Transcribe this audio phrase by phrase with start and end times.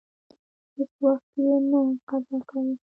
[0.75, 2.73] هیڅ وخت یې نه قضا کاوه.